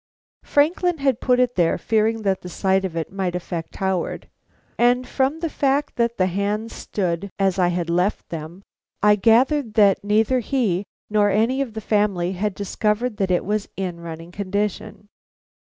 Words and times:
Franklin 0.41 0.97
had 0.97 1.21
put 1.21 1.39
it 1.39 1.53
there, 1.53 1.77
fearing 1.77 2.23
that 2.23 2.41
the 2.41 2.49
sight 2.49 2.83
of 2.85 2.95
it 2.97 3.13
might 3.13 3.35
affect 3.35 3.75
Howard, 3.75 4.27
and 4.79 5.07
from 5.07 5.41
the 5.41 5.47
fact 5.49 5.95
that 5.97 6.17
the 6.17 6.25
hands 6.25 6.73
stood 6.73 7.29
as 7.37 7.59
I 7.59 7.67
had 7.67 7.87
left 7.87 8.29
them, 8.29 8.63
I 9.03 9.15
gathered 9.15 9.75
that 9.75 10.03
neither 10.03 10.39
he 10.39 10.85
nor 11.11 11.29
any 11.29 11.61
of 11.61 11.73
the 11.75 11.81
family 11.81 12.31
had 12.31 12.55
discovered 12.55 13.17
that 13.17 13.29
it 13.29 13.45
was 13.45 13.69
in 13.77 13.99
running 13.99 14.31
condition. 14.31 15.05